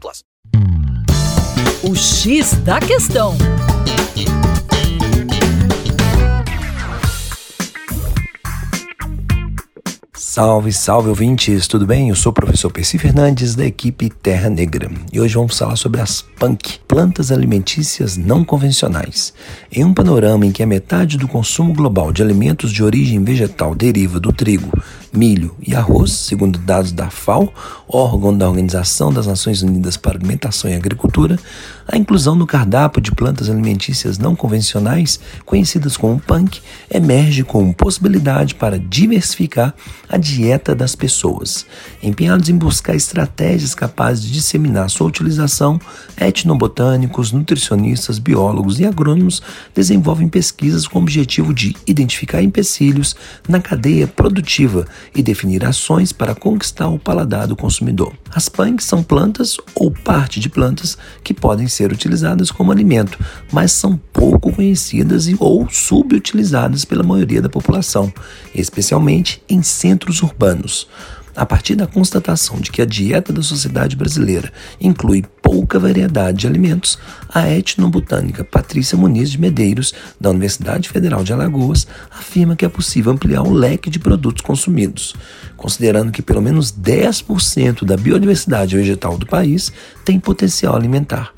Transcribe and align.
plus. 0.00 0.22
O 1.82 1.94
X 1.94 2.52
da 2.64 2.78
questão. 2.78 3.36
Salve, 10.14 10.72
salve 10.72 11.10
ouvintes, 11.10 11.66
tudo 11.66 11.86
bem? 11.86 12.08
Eu 12.08 12.16
sou 12.16 12.30
o 12.30 12.34
professor 12.34 12.70
Percy 12.70 12.98
Fernandes 12.98 13.54
da 13.54 13.66
equipe 13.66 14.08
Terra 14.08 14.48
Negra 14.48 14.90
e 15.12 15.20
hoje 15.20 15.34
vamos 15.34 15.58
falar 15.58 15.76
sobre 15.76 16.00
as 16.00 16.22
PUNC, 16.22 16.80
plantas 16.92 17.32
alimentícias 17.32 18.18
não 18.18 18.44
convencionais. 18.44 19.32
Em 19.72 19.82
um 19.82 19.94
panorama 19.94 20.44
em 20.44 20.52
que 20.52 20.62
a 20.62 20.66
metade 20.66 21.16
do 21.16 21.26
consumo 21.26 21.72
global 21.72 22.12
de 22.12 22.22
alimentos 22.22 22.70
de 22.70 22.84
origem 22.84 23.24
vegetal 23.24 23.74
deriva 23.74 24.20
do 24.20 24.30
trigo, 24.30 24.70
milho 25.10 25.54
e 25.66 25.74
arroz, 25.74 26.12
segundo 26.12 26.58
dados 26.58 26.92
da 26.92 27.08
FAO, 27.08 27.50
órgão 27.88 28.36
da 28.36 28.46
Organização 28.46 29.10
das 29.10 29.26
Nações 29.26 29.62
Unidas 29.62 29.96
para 29.96 30.18
Alimentação 30.18 30.70
e 30.70 30.74
Agricultura, 30.74 31.38
a 31.86 31.96
inclusão 31.96 32.34
no 32.34 32.46
cardápio 32.46 33.02
de 33.02 33.10
plantas 33.10 33.50
alimentícias 33.50 34.18
não 34.18 34.36
convencionais, 34.36 35.18
conhecidas 35.44 35.96
como 35.96 36.20
PUNC, 36.20 36.60
emerge 36.90 37.42
como 37.42 37.74
possibilidade 37.74 38.54
para 38.54 38.78
diversificar 38.78 39.74
a 40.08 40.16
dieta 40.16 40.74
das 40.74 40.94
pessoas. 40.94 41.66
Empenhados 42.02 42.48
em 42.48 42.56
buscar 42.56 42.94
estratégias 42.94 43.74
capazes 43.74 44.22
de 44.22 44.32
disseminar 44.32 44.88
sua 44.88 45.06
utilização, 45.06 45.80
etnobotânicos, 46.82 47.32
nutricionistas, 47.32 48.18
biólogos 48.18 48.80
e 48.80 48.84
agrônomos 48.84 49.40
desenvolvem 49.74 50.28
pesquisas 50.28 50.86
com 50.86 50.98
o 50.98 51.02
objetivo 51.02 51.54
de 51.54 51.76
identificar 51.86 52.42
empecilhos 52.42 53.14
na 53.48 53.60
cadeia 53.60 54.06
produtiva 54.06 54.86
e 55.14 55.22
definir 55.22 55.64
ações 55.64 56.12
para 56.12 56.34
conquistar 56.34 56.88
o 56.88 56.98
paladar 56.98 57.46
do 57.46 57.56
consumidor. 57.56 58.12
As 58.34 58.48
punks 58.48 58.86
são 58.86 59.02
plantas 59.02 59.56
ou 59.74 59.90
parte 59.90 60.40
de 60.40 60.48
plantas 60.48 60.98
que 61.22 61.32
podem 61.32 61.68
ser 61.68 61.92
utilizadas 61.92 62.50
como 62.50 62.72
alimento, 62.72 63.18
mas 63.52 63.72
são 63.72 64.00
pouco 64.12 64.52
conhecidas 64.52 65.28
e 65.28 65.36
ou 65.38 65.68
subutilizadas 65.70 66.84
pela 66.84 67.04
maioria 67.04 67.40
da 67.40 67.48
população, 67.48 68.12
especialmente 68.54 69.42
em 69.48 69.62
centros 69.62 70.22
urbanos. 70.22 70.88
A 71.34 71.46
partir 71.46 71.74
da 71.74 71.86
constatação 71.86 72.60
de 72.60 72.70
que 72.70 72.82
a 72.82 72.84
dieta 72.84 73.32
da 73.32 73.42
sociedade 73.42 73.96
brasileira 73.96 74.52
inclui 74.78 75.24
pouca 75.40 75.78
variedade 75.78 76.38
de 76.38 76.46
alimentos, 76.46 76.98
a 77.28 77.48
etnobotânica 77.48 78.44
Patrícia 78.44 78.98
Muniz 78.98 79.30
de 79.30 79.40
Medeiros, 79.40 79.94
da 80.20 80.28
Universidade 80.28 80.90
Federal 80.90 81.24
de 81.24 81.32
Alagoas, 81.32 81.86
afirma 82.10 82.54
que 82.54 82.66
é 82.66 82.68
possível 82.68 83.12
ampliar 83.12 83.42
o 83.42 83.52
leque 83.52 83.88
de 83.88 83.98
produtos 83.98 84.42
consumidos, 84.42 85.14
considerando 85.56 86.12
que 86.12 86.20
pelo 86.20 86.42
menos 86.42 86.70
10% 86.70 87.84
da 87.84 87.96
biodiversidade 87.96 88.76
vegetal 88.76 89.16
do 89.16 89.26
país 89.26 89.72
tem 90.04 90.20
potencial 90.20 90.76
alimentar. 90.76 91.32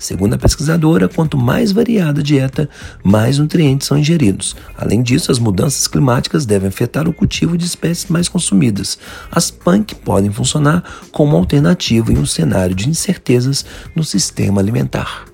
Segundo 0.00 0.32
a 0.32 0.38
pesquisadora, 0.38 1.10
quanto 1.10 1.36
mais 1.36 1.72
variada 1.72 2.20
a 2.20 2.24
dieta, 2.24 2.70
mais 3.04 3.38
nutrientes 3.38 3.86
são 3.86 3.98
ingeridos. 3.98 4.56
Além 4.74 5.02
disso, 5.02 5.30
as 5.30 5.38
mudanças 5.38 5.86
climáticas 5.86 6.46
devem 6.46 6.70
afetar 6.70 7.06
o 7.06 7.12
cultivo 7.12 7.56
de 7.56 7.66
espécies 7.66 8.10
mais 8.10 8.26
consumidas. 8.26 8.98
As 9.30 9.50
PANC 9.50 9.92
podem 9.96 10.32
funcionar 10.32 10.82
como 11.12 11.36
alternativa 11.36 12.10
em 12.10 12.16
um 12.16 12.24
cenário 12.24 12.74
de 12.74 12.88
incertezas 12.88 13.62
no 13.94 14.02
sistema 14.02 14.62
alimentar. 14.62 15.26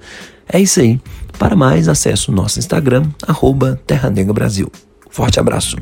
É 0.49 0.59
isso 0.59 0.81
aí. 0.81 1.00
Para 1.38 1.54
mais, 1.54 1.88
acesse 1.88 2.28
o 2.28 2.33
nosso 2.33 2.59
Instagram, 2.59 3.04
arroba 3.25 3.81
Terra 3.87 4.10
Negra 4.10 4.34
Brasil. 4.34 4.69
Forte 5.09 5.38
abraço! 5.38 5.77